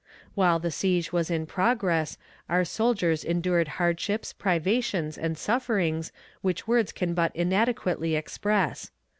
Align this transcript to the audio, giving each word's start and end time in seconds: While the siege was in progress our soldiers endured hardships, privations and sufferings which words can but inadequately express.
While 0.33 0.57
the 0.57 0.71
siege 0.71 1.13
was 1.13 1.29
in 1.29 1.45
progress 1.45 2.17
our 2.49 2.65
soldiers 2.65 3.23
endured 3.23 3.67
hardships, 3.77 4.33
privations 4.33 5.15
and 5.15 5.37
sufferings 5.37 6.11
which 6.41 6.67
words 6.67 6.91
can 6.91 7.13
but 7.13 7.31
inadequately 7.35 8.15
express. 8.15 8.89